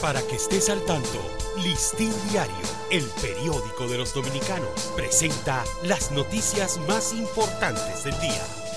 Para 0.00 0.22
que 0.22 0.36
estés 0.36 0.70
al 0.70 0.80
tanto, 0.84 1.20
Listín 1.56 2.12
Diario, 2.30 2.54
el 2.90 3.04
periódico 3.20 3.88
de 3.88 3.98
los 3.98 4.14
dominicanos, 4.14 4.92
presenta 4.94 5.64
las 5.82 6.12
noticias 6.12 6.78
más 6.86 7.12
importantes 7.12 8.04
del 8.04 8.18
día. 8.20 8.67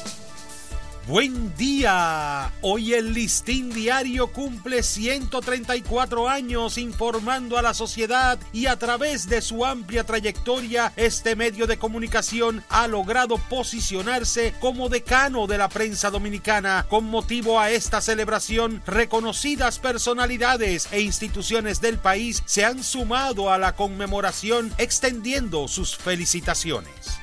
Buen 1.12 1.54
día. 1.58 2.54
Hoy 2.62 2.94
el 2.94 3.14
Listín 3.14 3.70
Diario 3.74 4.28
cumple 4.28 4.82
134 4.82 6.30
años 6.30 6.78
informando 6.78 7.58
a 7.58 7.62
la 7.62 7.74
sociedad 7.74 8.40
y 8.54 8.68
a 8.68 8.80
través 8.80 9.28
de 9.28 9.42
su 9.42 9.66
amplia 9.66 10.06
trayectoria 10.06 10.94
este 10.96 11.36
medio 11.36 11.68
de 11.68 11.76
comunicación 11.76 12.64
ha 12.70 12.88
logrado 12.88 13.38
posicionarse 13.50 14.54
como 14.62 14.88
decano 14.88 15.48
de 15.48 15.58
la 15.58 15.68
prensa 15.68 16.10
dominicana. 16.12 16.86
Con 16.90 17.04
motivo 17.10 17.60
a 17.60 17.72
esta 17.72 18.00
celebración, 18.00 18.82
reconocidas 18.88 19.80
personalidades 19.80 20.88
e 20.94 21.02
instituciones 21.02 21.82
del 21.82 21.98
país 21.98 22.42
se 22.46 22.64
han 22.64 22.86
sumado 22.86 23.52
a 23.52 23.58
la 23.58 23.76
conmemoración 23.76 24.74
extendiendo 24.78 25.68
sus 25.68 25.94
felicitaciones. 25.98 27.22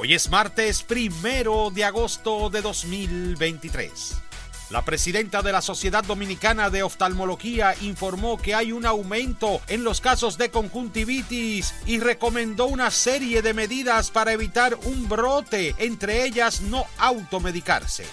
Hoy 0.00 0.14
es 0.14 0.30
martes 0.30 0.84
primero 0.84 1.72
de 1.74 1.84
agosto 1.84 2.50
de 2.50 2.62
2023. 2.62 4.14
La 4.70 4.84
presidenta 4.84 5.42
de 5.42 5.50
la 5.50 5.60
Sociedad 5.60 6.04
Dominicana 6.04 6.70
de 6.70 6.84
Oftalmología 6.84 7.74
informó 7.80 8.38
que 8.38 8.54
hay 8.54 8.70
un 8.70 8.86
aumento 8.86 9.60
en 9.66 9.82
los 9.82 10.00
casos 10.00 10.38
de 10.38 10.52
conjuntivitis 10.52 11.74
y 11.84 11.98
recomendó 11.98 12.66
una 12.66 12.92
serie 12.92 13.42
de 13.42 13.54
medidas 13.54 14.12
para 14.12 14.32
evitar 14.32 14.78
un 14.84 15.08
brote, 15.08 15.74
entre 15.78 16.24
ellas 16.24 16.60
no 16.60 16.84
automedicarse. 16.98 18.06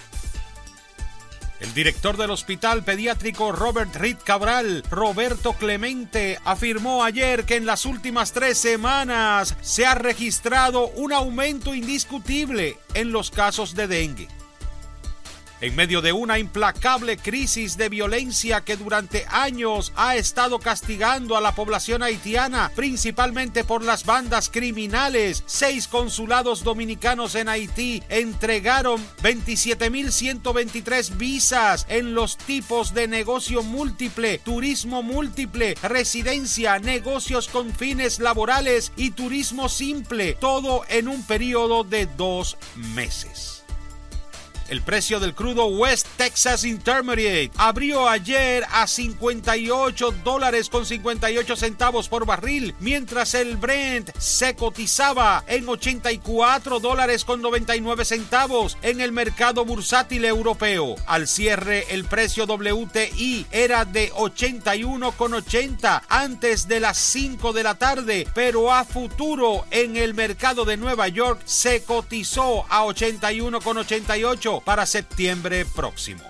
El 1.60 1.72
director 1.72 2.16
del 2.16 2.30
Hospital 2.30 2.84
Pediátrico 2.84 3.50
Robert 3.50 3.94
Reed 3.96 4.18
Cabral, 4.22 4.82
Roberto 4.90 5.54
Clemente, 5.54 6.38
afirmó 6.44 7.02
ayer 7.02 7.44
que 7.44 7.56
en 7.56 7.64
las 7.64 7.86
últimas 7.86 8.32
tres 8.32 8.58
semanas 8.58 9.56
se 9.62 9.86
ha 9.86 9.94
registrado 9.94 10.88
un 10.88 11.12
aumento 11.12 11.74
indiscutible 11.74 12.76
en 12.94 13.10
los 13.10 13.30
casos 13.30 13.74
de 13.74 13.88
dengue 13.88 14.28
en 15.60 15.74
medio 15.76 16.02
de 16.02 16.12
una 16.12 16.38
implacable 16.38 17.16
crisis 17.16 17.76
de 17.76 17.88
violencia 17.88 18.60
que 18.60 18.76
durante 18.76 19.24
años 19.28 19.92
ha 19.96 20.16
estado 20.16 20.58
castigando 20.58 21.36
a 21.36 21.40
la 21.40 21.54
población 21.54 22.02
haitiana, 22.02 22.70
principalmente 22.74 23.64
por 23.64 23.82
las 23.82 24.04
bandas 24.04 24.50
criminales. 24.50 25.42
Seis 25.46 25.88
consulados 25.88 26.62
dominicanos 26.64 27.34
en 27.34 27.48
Haití 27.48 28.02
entregaron 28.08 29.04
27.123 29.22 31.16
visas 31.16 31.86
en 31.88 32.14
los 32.14 32.36
tipos 32.36 32.94
de 32.94 33.08
negocio 33.08 33.62
múltiple, 33.62 34.38
turismo 34.38 35.02
múltiple, 35.02 35.74
residencia, 35.82 36.78
negocios 36.78 37.48
con 37.48 37.72
fines 37.72 38.18
laborales 38.18 38.92
y 38.96 39.10
turismo 39.10 39.68
simple, 39.68 40.34
todo 40.34 40.82
en 40.88 41.08
un 41.08 41.22
periodo 41.24 41.84
de 41.84 42.06
dos 42.06 42.56
meses. 42.74 43.65
El 44.68 44.82
precio 44.82 45.20
del 45.20 45.34
crudo 45.34 45.66
West 45.66 46.08
Texas 46.16 46.64
Intermediate 46.64 47.52
abrió 47.56 48.08
ayer 48.08 48.64
a 48.72 48.88
58 48.88 50.12
dólares 50.24 50.68
con 50.68 50.84
58 50.84 51.54
centavos 51.54 52.08
por 52.08 52.26
barril, 52.26 52.74
mientras 52.80 53.34
el 53.34 53.56
Brent 53.56 54.10
se 54.18 54.56
cotizaba 54.56 55.44
en 55.46 55.68
84 55.68 56.80
dólares 56.80 57.24
con 57.24 57.40
99 57.42 58.04
centavos 58.04 58.76
en 58.82 59.00
el 59.00 59.12
mercado 59.12 59.64
bursátil 59.64 60.24
europeo. 60.24 60.96
Al 61.06 61.28
cierre, 61.28 61.86
el 61.90 62.04
precio 62.04 62.44
WTI 62.46 63.46
era 63.52 63.84
de 63.84 64.12
81,80 64.12 66.02
antes 66.08 66.66
de 66.66 66.80
las 66.80 66.98
5 66.98 67.52
de 67.52 67.62
la 67.62 67.76
tarde, 67.76 68.26
pero 68.34 68.72
a 68.72 68.84
futuro 68.84 69.64
en 69.70 69.96
el 69.96 70.14
mercado 70.14 70.64
de 70.64 70.76
Nueva 70.76 71.06
York 71.06 71.40
se 71.44 71.84
cotizó 71.84 72.66
a 72.68 72.84
81,88 72.84 74.55
para 74.60 74.86
septiembre 74.86 75.64
próximo. 75.64 76.22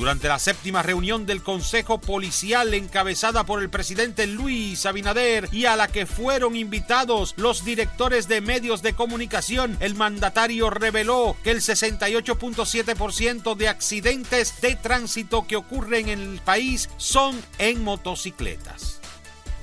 Durante 0.00 0.28
la 0.28 0.38
séptima 0.38 0.82
reunión 0.82 1.26
del 1.26 1.42
Consejo 1.42 2.00
Policial 2.00 2.72
encabezada 2.72 3.44
por 3.44 3.62
el 3.62 3.68
presidente 3.68 4.26
Luis 4.26 4.86
Abinader 4.86 5.50
y 5.52 5.66
a 5.66 5.76
la 5.76 5.88
que 5.88 6.06
fueron 6.06 6.56
invitados 6.56 7.34
los 7.36 7.66
directores 7.66 8.26
de 8.26 8.40
medios 8.40 8.80
de 8.80 8.94
comunicación, 8.94 9.76
el 9.80 9.94
mandatario 9.94 10.70
reveló 10.70 11.36
que 11.44 11.50
el 11.50 11.60
68.7% 11.60 13.54
de 13.56 13.68
accidentes 13.68 14.58
de 14.62 14.76
tránsito 14.76 15.46
que 15.46 15.56
ocurren 15.56 16.08
en 16.08 16.20
el 16.20 16.38
país 16.40 16.88
son 16.96 17.38
en 17.58 17.84
motocicletas. 17.84 18.99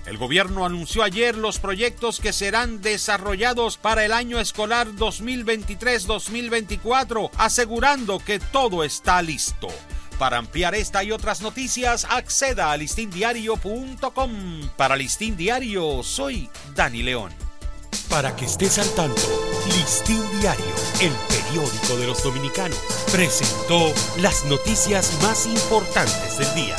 El 0.07 0.17
gobierno 0.17 0.65
anunció 0.65 1.03
ayer 1.03 1.35
los 1.35 1.59
proyectos 1.59 2.19
que 2.21 2.31
serán 2.31 2.81
desarrollados 2.81 3.75
para 3.75 4.05
el 4.05 4.13
año 4.13 4.39
escolar 4.39 4.87
2023-2024, 4.93 7.29
asegurando 7.37 8.19
que 8.19 8.39
todo 8.39 8.85
está 8.85 9.21
listo. 9.21 9.67
Para 10.17 10.37
ampliar 10.37 10.75
esta 10.75 11.03
y 11.03 11.11
otras 11.11 11.41
noticias, 11.41 12.07
acceda 12.09 12.71
a 12.71 12.77
listindiario.com. 12.77 14.69
Para 14.77 14.95
Listín 14.95 15.35
Diario, 15.35 16.01
soy 16.03 16.49
Dani 16.73 17.03
León. 17.03 17.33
Para 18.09 18.33
que 18.33 18.45
estés 18.45 18.79
al 18.79 18.89
tanto, 18.91 19.21
Listín 19.65 20.23
Diario, 20.39 20.63
el 21.01 21.11
periódico 21.27 21.97
de 21.97 22.07
los 22.07 22.23
dominicanos, 22.23 22.79
presentó 23.11 23.93
las 24.21 24.45
noticias 24.45 25.21
más 25.21 25.45
importantes 25.45 26.37
del 26.37 26.55
día. 26.55 26.77